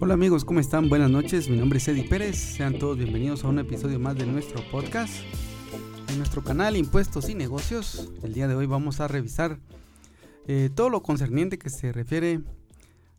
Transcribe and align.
Hola 0.00 0.14
amigos, 0.14 0.44
¿cómo 0.44 0.58
están? 0.58 0.88
Buenas 0.88 1.10
noches, 1.10 1.48
mi 1.48 1.56
nombre 1.56 1.78
es 1.78 1.86
Eddie 1.86 2.08
Pérez, 2.08 2.36
sean 2.36 2.78
todos 2.78 2.96
bienvenidos 2.96 3.44
a 3.44 3.48
un 3.48 3.60
episodio 3.60 4.00
más 4.00 4.16
de 4.16 4.26
nuestro 4.26 4.60
podcast, 4.72 5.14
en 6.08 6.18
nuestro 6.18 6.42
canal 6.42 6.76
Impuestos 6.76 7.28
y 7.28 7.36
Negocios. 7.36 8.10
El 8.24 8.32
día 8.32 8.48
de 8.48 8.56
hoy 8.56 8.66
vamos 8.66 8.98
a 8.98 9.06
revisar 9.06 9.60
eh, 10.48 10.68
todo 10.74 10.90
lo 10.90 11.04
concerniente 11.04 11.58
que 11.58 11.70
se 11.70 11.92
refiere 11.92 12.40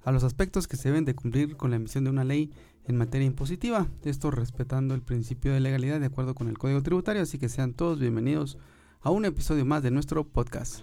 a 0.03 0.11
los 0.11 0.25
aspectos 0.25 0.67
que 0.67 0.75
se 0.75 0.89
deben 0.89 1.05
de 1.05 1.15
cumplir 1.15 1.55
con 1.55 1.69
la 1.69 1.77
emisión 1.77 2.03
de 2.03 2.09
una 2.09 2.25
ley 2.25 2.51
en 2.87 2.97
materia 2.97 3.27
impositiva, 3.27 3.87
esto 4.03 4.31
respetando 4.31 4.95
el 4.95 5.01
principio 5.01 5.53
de 5.53 5.61
legalidad 5.61 6.01
de 6.01 6.07
acuerdo 6.07 6.35
con 6.35 6.49
el 6.49 6.57
Código 6.57 6.83
Tributario, 6.83 7.21
así 7.21 7.37
que 7.37 7.47
sean 7.47 7.73
todos 7.73 7.99
bienvenidos 7.99 8.57
a 9.03 9.09
un 9.09 9.25
episodio 9.25 9.65
más 9.65 9.81
de 9.81 9.91
nuestro 9.91 10.23
podcast. 10.23 10.81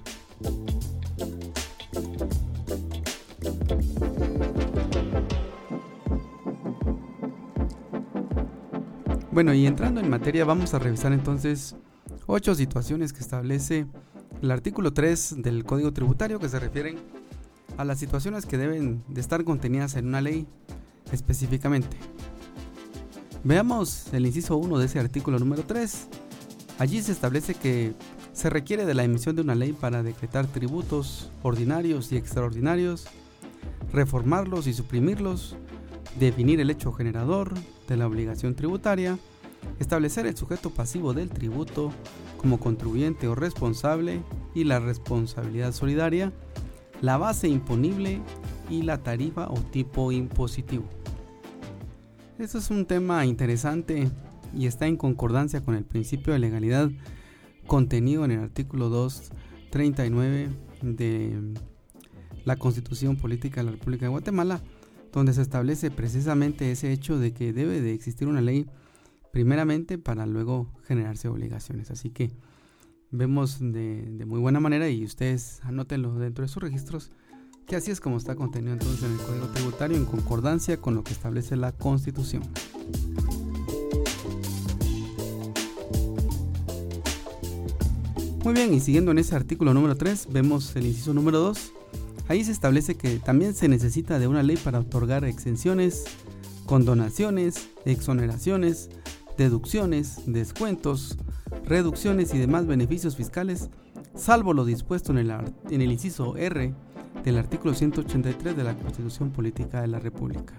Bueno, 9.31 9.55
y 9.55 9.67
entrando 9.67 10.01
en 10.01 10.11
materia, 10.11 10.45
vamos 10.45 10.75
a 10.75 10.81
revisar 10.81 11.13
entonces 11.13 11.77
ocho 12.27 12.57
situaciones 12.57 13.13
que 13.13 13.21
establece 13.21 13.87
el 14.43 14.51
artículo 14.51 14.93
3 14.93 15.37
del 15.39 15.65
Código 15.65 15.93
Tributario 15.93 16.41
que 16.41 16.49
se 16.49 16.59
refieren 16.59 16.97
a 17.77 17.85
las 17.85 18.01
situaciones 18.01 18.47
que 18.47 18.59
deben 18.59 19.05
de 19.07 19.21
estar 19.21 19.45
contenidas 19.45 19.95
en 19.95 20.09
una 20.09 20.21
ley 20.21 20.49
específicamente. 21.13 21.97
Veamos 23.45 24.13
el 24.13 24.27
inciso 24.27 24.57
1 24.57 24.79
de 24.79 24.87
ese 24.87 24.99
artículo 24.99 25.39
número 25.39 25.63
3. 25.63 26.09
Allí 26.79 27.03
se 27.03 27.11
establece 27.11 27.55
que 27.55 27.95
se 28.33 28.51
requiere 28.51 28.87
de 28.87 28.95
la 28.95 29.03
emisión 29.03 29.35
de 29.35 29.43
una 29.43 29.57
ley 29.57 29.73
para 29.73 30.05
decretar 30.05 30.47
tributos 30.47 31.33
ordinarios 31.43 32.13
y 32.13 32.17
extraordinarios, 32.17 33.07
reformarlos 33.93 34.69
y 34.69 34.75
suprimirlos, 34.75 35.57
definir 36.21 36.61
el 36.61 36.71
hecho 36.71 36.93
generador 36.93 37.53
de 37.89 37.97
la 37.97 38.07
obligación 38.07 38.55
tributaria, 38.55 39.19
establecer 39.81 40.27
el 40.27 40.37
sujeto 40.37 40.71
pasivo 40.71 41.15
del 41.15 41.31
tributo 41.31 41.91
como 42.37 42.61
contribuyente 42.61 43.27
o 43.27 43.35
responsable 43.35 44.23
y 44.55 44.63
la 44.63 44.79
responsabilidad 44.79 45.73
solidaria, 45.73 46.33
la 47.01 47.17
base 47.17 47.49
imponible 47.49 48.23
y 48.71 48.83
la 48.83 49.03
tarifa 49.03 49.49
o 49.49 49.57
tipo 49.57 50.13
impositivo. 50.13 50.85
Esto 52.39 52.59
es 52.59 52.71
un 52.71 52.87
tema 52.87 53.27
interesante 53.27 54.09
y 54.55 54.67
está 54.67 54.87
en 54.87 54.97
concordancia 54.97 55.65
con 55.65 55.75
el 55.75 55.85
principio 55.85 56.33
de 56.33 56.39
legalidad 56.39 56.91
contenido 57.67 58.25
en 58.25 58.33
el 58.33 58.41
artículo 58.41 58.89
239 58.89 60.49
de 60.83 61.55
la 62.45 62.57
Constitución 62.57 63.17
Política 63.17 63.61
de 63.61 63.67
la 63.67 63.73
República 63.73 64.07
de 64.07 64.11
Guatemala, 64.11 64.63
donde 65.13 65.33
se 65.33 65.43
establece 65.43 65.91
precisamente 65.91 66.71
ese 66.71 66.93
hecho 66.93 67.19
de 67.19 67.33
que 67.33 67.53
debe 67.53 67.81
de 67.81 67.93
existir 67.93 68.27
una 68.27 68.41
ley 68.41 68.67
primeramente 69.33 69.99
para 69.99 70.27
luego 70.27 70.73
generarse 70.85 71.29
obligaciones. 71.29 71.91
Así 71.91 72.11
que 72.11 72.31
vemos 73.11 73.59
de, 73.61 74.25
muy 74.27 74.41
buena 74.41 74.61
manera 74.61 74.89
y 74.89 75.05
ustedes 75.05 75.61
anótenlo 75.63 76.15
dentro 76.15 76.43
de 76.43 76.49
sus 76.49 76.63
registros 76.63 77.11
que 77.67 77.77
así 77.77 77.91
es 77.91 78.01
como 78.01 78.17
está 78.17 78.35
contenido 78.35 78.73
entonces 78.73 79.03
en 79.03 79.13
el 79.13 79.19
Código 79.19 79.47
Tributario 79.49 79.97
en 79.97 80.07
concordancia 80.07 80.79
con 80.79 80.95
lo 80.95 81.05
que 81.05 81.13
establece 81.13 81.55
la 81.55 81.73
Constitución. 81.73 82.43
Muy 88.45 88.55
bien, 88.55 88.73
y 88.73 88.81
siguiendo 88.81 89.11
en 89.11 89.19
ese 89.19 89.35
artículo 89.35 89.75
número 89.75 89.97
3, 89.97 90.29
vemos 90.31 90.75
el 90.77 90.87
inciso 90.87 91.13
número 91.13 91.39
2 91.39 91.73
Ahí 92.29 92.45
se 92.45 92.53
establece 92.53 92.95
que 92.95 93.19
también 93.19 93.55
se 93.55 93.69
necesita 93.69 94.19
de 94.19 94.29
una 94.29 94.43
ley 94.43 94.59
para 94.59 94.81
otorgar 94.81 95.25
exenciones, 95.25 96.05
condonaciones, 96.67 97.71
exoneraciones, 97.87 98.91
deducciones, 99.39 100.21
descuentos, 100.27 101.17
reducciones 101.65 102.35
y 102.35 102.39
demás 102.39 102.67
beneficios 102.67 103.17
fiscales, 103.17 103.71
salvo 104.15 104.53
lo 104.53 104.67
dispuesto 104.67 105.11
en 105.13 105.19
el, 105.19 105.31
en 105.31 105.81
el 105.81 105.91
inciso 105.91 106.37
R 106.37 106.75
del 107.25 107.39
artículo 107.39 107.73
183 107.73 108.55
de 108.55 108.65
la 108.65 108.77
Constitución 108.77 109.31
Política 109.31 109.81
de 109.81 109.89
la 109.89 109.99
República. 109.99 110.53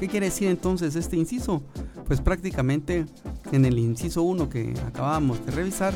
¿Qué 0.00 0.08
quiere 0.08 0.26
decir 0.26 0.48
entonces 0.48 0.96
este 0.96 1.16
inciso? 1.16 1.62
Pues 2.10 2.20
prácticamente 2.20 3.06
en 3.52 3.64
el 3.64 3.78
inciso 3.78 4.24
1 4.24 4.48
que 4.48 4.74
acabamos 4.84 5.46
de 5.46 5.52
revisar, 5.52 5.94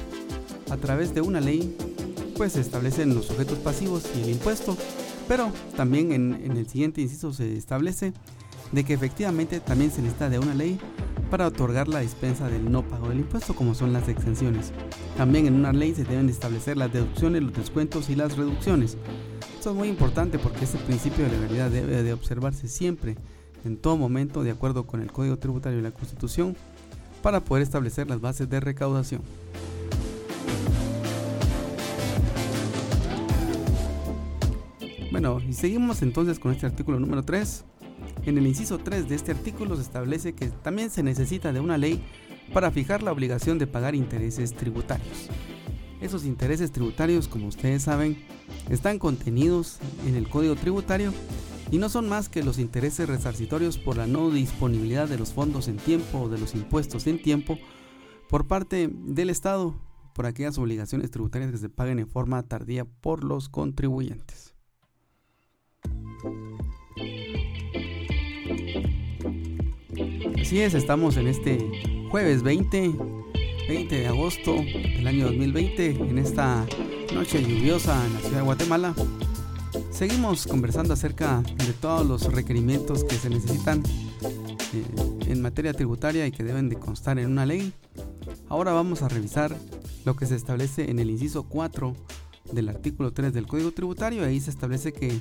a 0.70 0.76
través 0.76 1.12
de 1.12 1.20
una 1.20 1.40
ley 1.40 1.76
pues 2.36 2.52
se 2.52 2.60
establecen 2.60 3.16
los 3.16 3.24
sujetos 3.24 3.58
pasivos 3.58 4.04
y 4.16 4.22
el 4.22 4.30
impuesto, 4.30 4.76
pero 5.26 5.50
también 5.76 6.12
en, 6.12 6.56
el 6.56 6.68
siguiente 6.68 7.00
inciso 7.00 7.32
se 7.32 7.56
establece 7.56 8.12
de 8.70 8.84
que 8.84 8.94
efectivamente 8.94 9.58
también 9.58 9.90
se 9.90 10.02
necesita 10.02 10.30
de 10.30 10.38
una 10.38 10.54
ley 10.54 10.78
para 11.32 11.48
otorgar 11.48 11.88
la 11.88 11.98
dispensa 11.98 12.46
del 12.46 12.70
no 12.70 12.86
pago 12.86 13.08
del 13.08 13.18
impuesto, 13.18 13.56
como 13.56 13.74
son 13.74 13.92
las 13.92 14.08
exenciones. 14.08 14.70
También 15.16 15.48
en 15.48 15.54
una 15.54 15.72
ley 15.72 15.96
se 15.96 16.04
deben 16.04 16.28
establecer 16.28 16.76
las 16.76 16.92
deducciones, 16.92 17.42
los 17.42 17.54
descuentos 17.54 18.08
y 18.08 18.14
las 18.14 18.36
reducciones. 18.36 18.96
Esto 19.58 19.70
es 19.70 19.76
muy 19.76 19.88
importante 19.88 20.38
porque 20.38 20.64
este 20.64 20.78
principio 20.78 21.24
de 21.24 21.32
legalidad 21.32 21.70
debe 21.70 22.04
de 22.04 22.12
observarse 22.12 22.68
siempre, 22.68 23.16
en 23.64 23.76
todo 23.76 23.96
momento, 23.96 24.42
de 24.42 24.50
acuerdo 24.50 24.86
con 24.86 25.00
el 25.00 25.10
Código 25.10 25.38
Tributario 25.38 25.78
y 25.78 25.82
la 25.82 25.90
Constitución, 25.90 26.56
para 27.22 27.40
poder 27.40 27.62
establecer 27.62 28.08
las 28.08 28.20
bases 28.20 28.48
de 28.50 28.60
recaudación. 28.60 29.22
Bueno, 35.10 35.40
y 35.48 35.52
seguimos 35.52 36.02
entonces 36.02 36.38
con 36.38 36.52
este 36.52 36.66
artículo 36.66 36.98
número 36.98 37.22
3. 37.22 37.64
En 38.26 38.36
el 38.36 38.46
inciso 38.46 38.78
3 38.78 39.08
de 39.08 39.14
este 39.14 39.30
artículo 39.30 39.76
se 39.76 39.82
establece 39.82 40.34
que 40.34 40.48
también 40.48 40.90
se 40.90 41.02
necesita 41.02 41.52
de 41.52 41.60
una 41.60 41.78
ley 41.78 42.02
para 42.52 42.70
fijar 42.70 43.02
la 43.02 43.12
obligación 43.12 43.58
de 43.58 43.66
pagar 43.66 43.94
intereses 43.94 44.52
tributarios. 44.54 45.28
Esos 46.00 46.24
intereses 46.24 46.72
tributarios, 46.72 47.28
como 47.28 47.46
ustedes 47.46 47.84
saben, 47.84 48.18
están 48.68 48.98
contenidos 48.98 49.78
en 50.06 50.16
el 50.16 50.28
Código 50.28 50.56
Tributario 50.56 51.12
y 51.74 51.78
no 51.78 51.88
son 51.88 52.08
más 52.08 52.28
que 52.28 52.44
los 52.44 52.60
intereses 52.60 53.08
resarcitorios 53.08 53.78
por 53.78 53.96
la 53.96 54.06
no 54.06 54.30
disponibilidad 54.30 55.08
de 55.08 55.18
los 55.18 55.32
fondos 55.32 55.66
en 55.66 55.76
tiempo 55.76 56.20
o 56.20 56.28
de 56.28 56.38
los 56.38 56.54
impuestos 56.54 57.08
en 57.08 57.20
tiempo 57.20 57.58
por 58.28 58.46
parte 58.46 58.88
del 58.92 59.28
Estado 59.28 59.74
por 60.14 60.26
aquellas 60.26 60.56
obligaciones 60.56 61.10
tributarias 61.10 61.50
que 61.50 61.58
se 61.58 61.68
paguen 61.68 61.98
en 61.98 62.06
forma 62.06 62.44
tardía 62.44 62.84
por 62.84 63.24
los 63.24 63.48
contribuyentes. 63.48 64.54
Así 70.40 70.60
es, 70.60 70.74
estamos 70.74 71.16
en 71.16 71.26
este 71.26 71.58
jueves 72.08 72.44
20, 72.44 72.94
20 73.68 73.94
de 73.96 74.06
agosto 74.06 74.54
del 74.54 75.08
año 75.08 75.26
2020, 75.26 75.90
en 75.90 76.18
esta 76.18 76.64
noche 77.12 77.42
lluviosa 77.42 78.06
en 78.06 78.14
la 78.14 78.20
ciudad 78.20 78.36
de 78.36 78.44
Guatemala. 78.44 78.94
Seguimos 79.90 80.46
conversando 80.46 80.94
acerca 80.94 81.42
de 81.42 81.72
todos 81.72 82.06
los 82.06 82.32
requerimientos 82.32 83.04
que 83.04 83.16
se 83.16 83.30
necesitan 83.30 83.82
eh, 84.72 84.84
en 85.26 85.42
materia 85.42 85.72
tributaria 85.72 86.26
y 86.26 86.32
que 86.32 86.44
deben 86.44 86.68
de 86.68 86.76
constar 86.76 87.18
en 87.18 87.30
una 87.30 87.46
ley. 87.46 87.72
Ahora 88.48 88.72
vamos 88.72 89.02
a 89.02 89.08
revisar 89.08 89.56
lo 90.04 90.16
que 90.16 90.26
se 90.26 90.36
establece 90.36 90.90
en 90.90 90.98
el 90.98 91.10
inciso 91.10 91.44
4 91.44 91.94
del 92.52 92.68
artículo 92.68 93.12
3 93.12 93.32
del 93.32 93.46
Código 93.46 93.72
Tributario. 93.72 94.24
Ahí 94.24 94.40
se 94.40 94.50
establece 94.50 94.92
que 94.92 95.18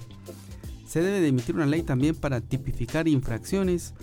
se 0.85 1.01
debe 1.01 1.21
de 1.21 1.29
emitir 1.29 1.55
una 1.55 1.65
ley 1.65 1.83
también 1.83 2.15
para 2.15 2.41
tipificar 2.41 3.07
infracciones 3.07 3.93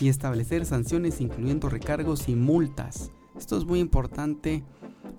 y 0.00 0.08
establecer 0.08 0.66
sanciones 0.66 1.20
incluyendo 1.20 1.68
recargos 1.68 2.28
y 2.28 2.34
multas. 2.34 3.10
Esto 3.36 3.56
es 3.56 3.64
muy 3.64 3.80
importante 3.80 4.64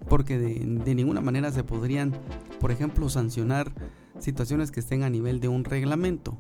porque 0.10 0.38
de, 0.38 0.96
ninguna 0.96 1.22
manera 1.22 1.52
se 1.52 1.64
podrían, 1.64 2.14
por 2.60 2.72
ejemplo, 2.72 3.08
sancionar 3.10 3.72
situaciones 4.22 4.72
que 4.72 4.80
estén 4.80 5.04
a 5.04 5.10
nivel 5.10 5.40
de 5.40 5.48
un 5.48 5.64
reglamento. 5.64 6.38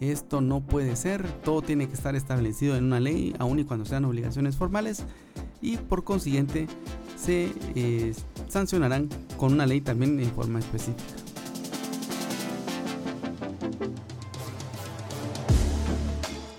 Esto 0.00 0.40
no 0.40 0.60
puede 0.60 0.96
ser, 0.96 1.26
todo 1.42 1.62
tiene 1.62 1.88
que 1.88 1.94
estar 1.94 2.14
establecido 2.14 2.76
en 2.76 2.84
una 2.84 3.00
ley, 3.00 3.34
aun 3.38 3.58
y 3.58 3.64
cuando 3.64 3.84
sean 3.84 4.04
obligaciones 4.04 4.56
formales, 4.56 5.04
y 5.60 5.76
por 5.76 6.04
consiguiente 6.04 6.66
se 7.16 7.52
eh, 7.74 8.14
sancionarán 8.48 9.08
con 9.36 9.52
una 9.52 9.66
ley 9.66 9.80
también 9.80 10.20
en 10.20 10.30
forma 10.30 10.60
específica. 10.60 11.02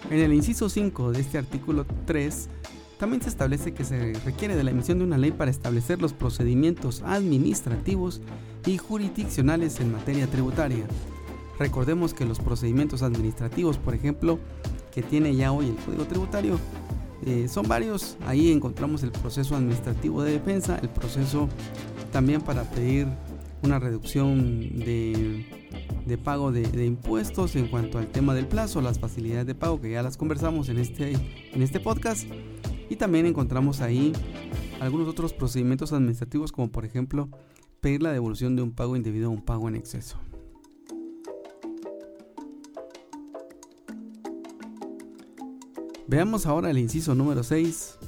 En 0.09 0.19
el 0.19 0.33
inciso 0.33 0.69
5 0.69 1.11
de 1.11 1.21
este 1.21 1.37
artículo 1.37 1.85
3, 2.05 2.49
también 2.99 3.21
se 3.21 3.29
establece 3.29 3.73
que 3.73 3.85
se 3.85 4.13
requiere 4.25 4.55
de 4.55 4.63
la 4.63 4.71
emisión 4.71 4.99
de 4.99 5.05
una 5.05 5.17
ley 5.17 5.31
para 5.31 5.49
establecer 5.49 6.01
los 6.01 6.13
procedimientos 6.13 7.01
administrativos 7.01 8.21
y 8.65 8.77
jurisdiccionales 8.77 9.79
en 9.79 9.93
materia 9.93 10.27
tributaria. 10.27 10.85
Recordemos 11.57 12.13
que 12.13 12.25
los 12.25 12.39
procedimientos 12.39 13.01
administrativos, 13.01 13.77
por 13.77 13.95
ejemplo, 13.95 14.37
que 14.93 15.01
tiene 15.01 15.35
ya 15.35 15.51
hoy 15.51 15.67
el 15.67 15.75
Código 15.77 16.05
Tributario, 16.05 16.59
Eh, 17.25 17.49
son 17.49 17.67
varios, 17.67 18.17
ahí 18.25 18.49
encontramos 18.49 19.03
el 19.03 19.11
proceso 19.11 19.53
administrativo 19.55 20.23
de 20.23 20.31
defensa, 20.31 20.79
el 20.81 20.87
proceso 20.87 21.49
también 22.13 22.39
para 22.39 22.63
pedir 22.63 23.07
una 23.61 23.77
reducción 23.77 24.79
de, 24.79 25.45
pago 26.23 26.53
de, 26.53 26.85
impuestos 26.85 27.57
en 27.57 27.67
cuanto 27.67 27.97
al 27.97 28.07
tema 28.07 28.33
del 28.33 28.47
plazo, 28.47 28.81
las 28.81 28.99
facilidades 28.99 29.45
de 29.47 29.53
pago 29.53 29.81
que 29.81 29.91
ya 29.91 30.01
las 30.01 30.15
conversamos 30.15 30.69
en 30.69 30.79
este, 30.79 31.11
en 31.53 31.61
este 31.61 31.81
podcast. 31.81 32.25
Y 32.89 32.95
también 32.95 33.25
encontramos 33.27 33.81
ahí 33.81 34.13
algunos 34.79 35.07
otros 35.07 35.33
procedimientos 35.33 35.93
administrativos 35.93 36.51
como 36.51 36.69
por 36.71 36.85
ejemplo 36.85 37.29
pedir 37.81 38.01
la 38.01 38.11
devolución 38.11 38.55
de 38.55 38.63
un 38.63 38.71
pago 38.71 38.95
indebido 38.95 39.27
a 39.27 39.29
un 39.29 39.41
pago 39.41 39.69
en 39.69 39.75
exceso. 39.75 40.17
Veamos 46.07 46.47
ahora 46.47 46.71
el 46.71 46.79
inciso 46.79 47.13
número 47.13 47.43
6, 47.43 47.99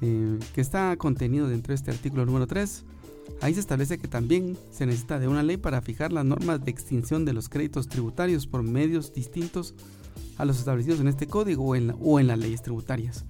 eh, 0.00 0.38
que 0.54 0.60
está 0.62 0.96
contenido 0.96 1.48
dentro 1.48 1.72
de 1.72 1.74
este 1.74 1.90
artículo 1.90 2.24
número 2.24 2.46
3. 2.46 2.84
Ahí 3.42 3.52
se 3.52 3.60
establece 3.60 3.98
que 3.98 4.08
también 4.08 4.56
se 4.70 4.86
necesita 4.86 5.18
de 5.18 5.28
una 5.28 5.42
ley 5.42 5.58
para 5.58 5.82
fijar 5.82 6.12
las 6.12 6.24
normas 6.24 6.64
de 6.64 6.70
extinción 6.70 7.26
de 7.26 7.34
los 7.34 7.50
créditos 7.50 7.88
tributarios 7.88 8.46
por 8.46 8.62
medios 8.62 9.12
distintos 9.12 9.74
a 10.38 10.46
los 10.46 10.58
establecidos 10.58 11.00
en 11.00 11.08
este 11.08 11.26
código 11.26 11.64
o 11.64 11.76
o 12.00 12.20
en 12.20 12.26
las 12.26 12.38
leyes 12.38 12.62
tributarias. 12.62 13.26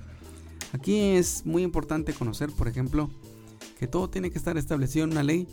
Aquí 0.73 0.99
es 0.99 1.45
muy 1.47 1.63
importante 1.63 2.13
conocer, 2.13 2.51
por 2.51 2.69
ejemplo, 2.69 3.11
que 3.79 3.87
todo 3.87 4.11
tiene 4.11 4.31
que 4.31 4.39
estar 4.39 4.57
establecido 4.57 5.05
en 5.05 5.13
una 5.13 5.23
ley 5.23 5.47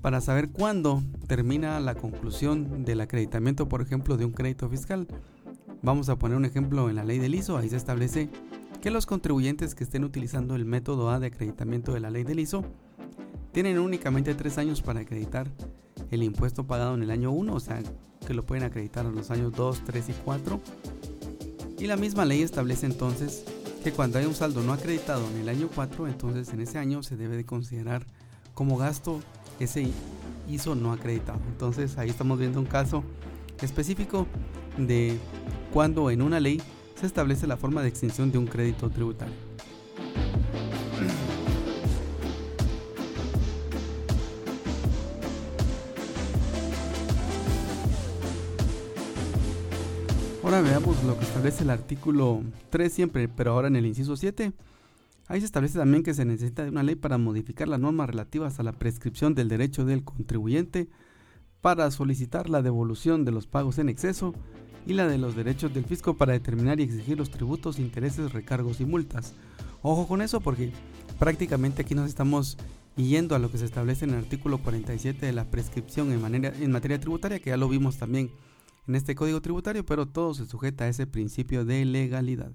para 0.00 0.20
saber 0.20 0.50
cuándo 0.50 1.02
termina 1.26 1.80
la 1.80 1.94
conclusión 1.94 2.84
del 2.84 3.00
acreditamiento, 3.00 3.68
por 3.68 3.80
ejemplo, 3.80 4.16
de 4.16 4.24
un 4.24 4.32
crédito 4.32 4.68
fiscal. 4.68 5.06
Vamos 5.82 6.08
a 6.08 6.18
poner 6.18 6.36
un 6.36 6.44
ejemplo 6.44 6.88
en 6.90 6.96
la 6.96 7.04
ley 7.04 7.18
del 7.18 7.34
ISO, 7.34 7.56
ahí 7.56 7.68
se 7.68 7.76
establece 7.76 8.28
que 8.80 8.90
los 8.90 9.06
contribuyentes 9.06 9.74
que 9.74 9.84
estén 9.84 10.04
utilizando 10.04 10.56
el 10.56 10.64
método 10.66 11.10
A 11.10 11.18
de 11.18 11.28
acreditamiento 11.28 11.94
de 11.94 12.00
la 12.00 12.10
ley 12.10 12.22
del 12.24 12.40
ISO 12.40 12.64
tienen 13.52 13.78
únicamente 13.78 14.34
tres 14.34 14.58
años 14.58 14.82
para 14.82 15.00
acreditar 15.00 15.50
el 16.10 16.22
impuesto 16.22 16.66
pagado 16.66 16.94
en 16.94 17.02
el 17.02 17.10
año 17.10 17.30
1, 17.30 17.54
o 17.54 17.60
sea 17.60 17.82
que 18.26 18.34
lo 18.34 18.44
pueden 18.44 18.64
acreditar 18.64 19.06
en 19.06 19.14
los 19.14 19.30
años 19.30 19.52
2, 19.52 19.82
3 19.84 20.08
y 20.08 20.12
4. 20.24 20.60
Y 21.78 21.86
la 21.86 21.96
misma 21.96 22.24
ley 22.24 22.42
establece 22.42 22.86
entonces 22.86 23.44
que 23.84 23.92
cuando 23.92 24.18
hay 24.18 24.24
un 24.24 24.34
saldo 24.34 24.62
no 24.62 24.72
acreditado 24.72 25.28
en 25.28 25.42
el 25.42 25.48
año 25.50 25.68
4, 25.72 26.08
entonces 26.08 26.48
en 26.54 26.60
ese 26.62 26.78
año 26.78 27.02
se 27.02 27.18
debe 27.18 27.36
de 27.36 27.44
considerar 27.44 28.06
como 28.54 28.78
gasto 28.78 29.20
ese 29.60 29.90
ISO 30.48 30.74
no 30.74 30.90
acreditado. 30.90 31.38
Entonces 31.48 31.98
ahí 31.98 32.08
estamos 32.08 32.38
viendo 32.38 32.58
un 32.58 32.64
caso 32.64 33.04
específico 33.60 34.26
de 34.78 35.18
cuando 35.70 36.10
en 36.10 36.22
una 36.22 36.40
ley 36.40 36.62
se 36.98 37.04
establece 37.04 37.46
la 37.46 37.58
forma 37.58 37.82
de 37.82 37.88
extinción 37.88 38.32
de 38.32 38.38
un 38.38 38.46
crédito 38.46 38.88
tributario. 38.88 39.43
Veamos 50.64 51.04
lo 51.04 51.18
que 51.18 51.24
establece 51.24 51.62
el 51.62 51.70
artículo 51.70 52.42
3 52.70 52.92
siempre, 52.92 53.28
pero 53.28 53.52
ahora 53.52 53.68
en 53.68 53.76
el 53.76 53.86
inciso 53.86 54.16
7. 54.16 54.52
Ahí 55.28 55.40
se 55.40 55.46
establece 55.46 55.78
también 55.78 56.02
que 56.02 56.14
se 56.14 56.24
necesita 56.24 56.64
de 56.64 56.70
una 56.70 56.82
ley 56.82 56.94
para 56.94 57.18
modificar 57.18 57.68
las 57.68 57.80
normas 57.80 58.08
relativas 58.08 58.58
a 58.58 58.62
la 58.62 58.72
prescripción 58.72 59.34
del 59.34 59.48
derecho 59.48 59.84
del 59.84 60.04
contribuyente 60.04 60.88
para 61.60 61.90
solicitar 61.90 62.48
la 62.48 62.62
devolución 62.62 63.24
de 63.24 63.32
los 63.32 63.46
pagos 63.46 63.78
en 63.78 63.88
exceso 63.88 64.34
y 64.86 64.94
la 64.94 65.06
de 65.06 65.18
los 65.18 65.36
derechos 65.36 65.72
del 65.72 65.84
fisco 65.84 66.14
para 66.14 66.32
determinar 66.32 66.80
y 66.80 66.84
exigir 66.84 67.18
los 67.18 67.30
tributos, 67.30 67.78
intereses, 67.78 68.32
recargos 68.32 68.80
y 68.80 68.84
multas. 68.86 69.34
Ojo 69.82 70.08
con 70.08 70.22
eso 70.22 70.40
porque 70.40 70.72
prácticamente 71.18 71.82
aquí 71.82 71.94
nos 71.94 72.08
estamos 72.08 72.56
yendo 72.96 73.34
a 73.34 73.38
lo 73.38 73.50
que 73.50 73.58
se 73.58 73.66
establece 73.66 74.04
en 74.04 74.12
el 74.12 74.18
artículo 74.18 74.58
47 74.58 75.26
de 75.26 75.32
la 75.32 75.44
prescripción 75.44 76.12
en, 76.12 76.22
manera, 76.22 76.52
en 76.58 76.70
materia 76.70 77.00
tributaria, 77.00 77.38
que 77.38 77.50
ya 77.50 77.56
lo 77.56 77.68
vimos 77.68 77.98
también 77.98 78.30
en 78.86 78.94
este 78.94 79.14
código 79.14 79.40
tributario, 79.40 79.84
pero 79.84 80.06
todo 80.06 80.34
se 80.34 80.46
sujeta 80.46 80.84
a 80.84 80.88
ese 80.88 81.06
principio 81.06 81.64
de 81.64 81.84
legalidad. 81.84 82.52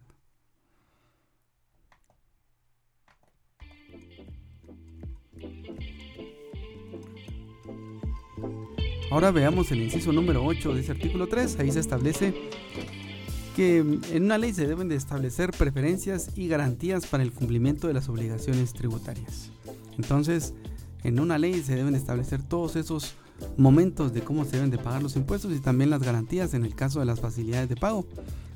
Ahora 9.11 9.31
veamos 9.31 9.71
el 9.71 9.81
inciso 9.81 10.13
número 10.13 10.45
8 10.45 10.75
de 10.75 10.81
ese 10.81 10.91
artículo 10.91 11.27
3. 11.27 11.59
Ahí 11.59 11.71
se 11.71 11.79
establece 11.79 12.33
que 13.55 13.79
en 13.79 14.23
una 14.23 14.37
ley 14.37 14.53
se 14.53 14.67
deben 14.67 14.87
de 14.87 14.95
establecer 14.95 15.49
preferencias 15.51 16.29
y 16.37 16.47
garantías 16.47 17.07
para 17.07 17.23
el 17.23 17.31
cumplimiento 17.31 17.87
de 17.87 17.95
las 17.95 18.07
obligaciones 18.07 18.71
tributarias. 18.73 19.49
Entonces, 19.97 20.53
en 21.03 21.19
una 21.19 21.39
ley 21.39 21.63
se 21.63 21.75
deben 21.75 21.93
de 21.93 21.97
establecer 21.97 22.43
todos 22.43 22.75
esos 22.75 23.15
momentos 23.57 24.13
de 24.13 24.21
cómo 24.21 24.45
se 24.45 24.57
deben 24.57 24.71
de 24.71 24.77
pagar 24.77 25.03
los 25.03 25.15
impuestos 25.15 25.53
y 25.53 25.59
también 25.59 25.89
las 25.89 26.01
garantías 26.01 26.53
en 26.53 26.65
el 26.65 26.75
caso 26.75 26.99
de 26.99 27.05
las 27.05 27.19
facilidades 27.19 27.69
de 27.69 27.75
pago. 27.75 28.05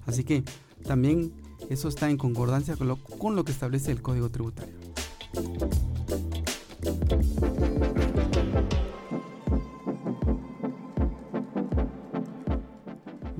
Así 0.05 0.23
que 0.23 0.43
también 0.85 1.31
eso 1.69 1.87
está 1.87 2.09
en 2.09 2.17
concordancia 2.17 2.75
con 2.75 2.87
lo, 2.87 2.97
con 2.97 3.35
lo 3.35 3.45
que 3.45 3.51
establece 3.51 3.91
el 3.91 4.01
Código 4.01 4.29
Tributario. 4.29 4.73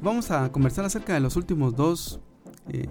Vamos 0.02 0.32
a 0.32 0.52
conversar 0.52 0.84
acerca 0.84 1.14
de 1.14 1.22
los 1.22 1.38
últimos 1.38 1.78
dos 1.78 2.20
eh, 2.68 2.90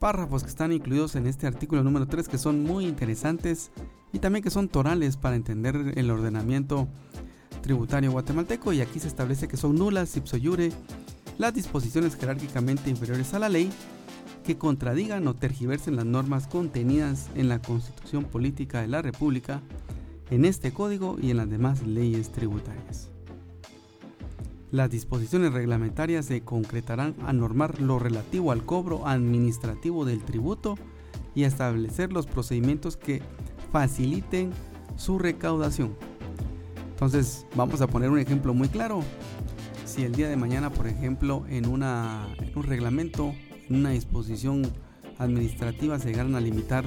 párrafos 0.00 0.42
que 0.42 0.48
están 0.48 0.72
incluidos 0.72 1.14
en 1.14 1.28
este 1.28 1.46
artículo 1.46 1.84
número 1.84 2.08
3 2.08 2.28
que 2.28 2.36
son 2.36 2.64
muy 2.64 2.84
interesantes 2.86 3.70
y 4.12 4.18
también 4.18 4.42
que 4.42 4.50
son 4.50 4.68
torales 4.68 5.16
para 5.16 5.36
entender 5.36 5.92
el 5.96 6.10
ordenamiento 6.10 6.88
tributario 7.60 8.12
guatemalteco 8.12 8.72
y 8.72 8.80
aquí 8.80 9.00
se 9.00 9.08
establece 9.08 9.48
que 9.48 9.56
son 9.56 9.76
nulas 9.76 10.16
ipso 10.16 10.36
iure 10.36 10.72
las 11.38 11.54
disposiciones 11.54 12.16
jerárquicamente 12.16 12.90
inferiores 12.90 13.32
a 13.34 13.38
la 13.38 13.48
ley 13.48 13.70
que 14.44 14.58
contradigan 14.58 15.26
o 15.28 15.34
tergiversen 15.34 15.96
las 15.96 16.06
normas 16.06 16.46
contenidas 16.46 17.30
en 17.34 17.48
la 17.48 17.60
Constitución 17.60 18.24
Política 18.24 18.80
de 18.80 18.88
la 18.88 19.02
República, 19.02 19.60
en 20.30 20.44
este 20.44 20.72
código 20.72 21.16
y 21.20 21.30
en 21.30 21.36
las 21.36 21.50
demás 21.50 21.86
leyes 21.86 22.30
tributarias. 22.32 23.10
Las 24.70 24.90
disposiciones 24.90 25.52
reglamentarias 25.52 26.26
se 26.26 26.42
concretarán 26.42 27.14
a 27.26 27.32
normar 27.32 27.80
lo 27.80 27.98
relativo 27.98 28.52
al 28.52 28.64
cobro 28.64 29.06
administrativo 29.06 30.04
del 30.04 30.22
tributo 30.22 30.76
y 31.34 31.44
a 31.44 31.48
establecer 31.48 32.12
los 32.12 32.26
procedimientos 32.26 32.96
que 32.96 33.20
faciliten 33.72 34.52
su 34.96 35.18
recaudación. 35.18 35.96
Entonces 37.00 37.46
vamos 37.56 37.80
a 37.80 37.86
poner 37.86 38.10
un 38.10 38.18
ejemplo 38.18 38.52
muy 38.52 38.68
claro. 38.68 39.02
Si 39.86 40.02
el 40.02 40.12
día 40.12 40.28
de 40.28 40.36
mañana, 40.36 40.68
por 40.68 40.86
ejemplo, 40.86 41.46
en, 41.48 41.66
un 41.66 42.62
reglamento, 42.62 43.32
en 43.70 43.76
una 43.76 43.88
disposición 43.88 44.70
administrativa 45.16 45.98
se 45.98 46.08
llegaran 46.08 46.34
a 46.34 46.40
limitar 46.40 46.84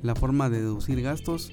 la 0.00 0.14
forma 0.14 0.48
de 0.48 0.62
deducir 0.62 1.02
gastos, 1.02 1.52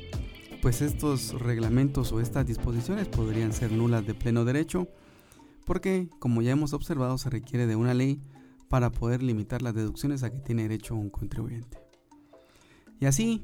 pues 0.61 0.81
estos 0.81 1.33
reglamentos 1.41 2.13
o 2.13 2.21
estas 2.21 2.47
disposiciones 2.47 3.09
podrían 3.09 3.51
ser 3.51 3.73
nulas 3.73 4.07
de 4.07 4.13
pleno 4.13 4.45
derecho 4.45 4.87
porque, 5.65 6.07
como 6.19 6.41
ya 6.41 6.51
hemos 6.51 6.71
observado, 6.71 7.17
se 7.17 7.29
requiere 7.29 7.67
de 7.67 7.75
una 7.75 7.93
ley 7.93 8.21
para 8.69 8.93
poder 8.93 9.21
limitar 9.21 9.61
las 9.61 9.75
deducciones 9.75 10.23
a 10.23 10.31
que 10.31 10.39
tiene 10.39 10.61
derecho 10.61 10.95
un 10.95 11.09
contribuyente. 11.09 11.77
Y 13.01 13.07
así, 13.07 13.43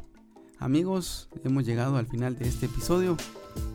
amigos, 0.60 1.28
hemos 1.44 1.66
llegado 1.66 1.98
al 1.98 2.08
final 2.08 2.38
de 2.38 2.48
este 2.48 2.68
episodio. 2.68 3.18